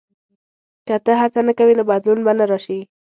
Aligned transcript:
•که 0.87 0.95
ته 1.05 1.11
هڅه 1.21 1.39
نه 1.47 1.53
کوې، 1.57 1.73
نو 1.79 1.83
بدلون 1.91 2.19
به 2.25 2.31
نه 2.39 2.45
راشي. 2.51 2.79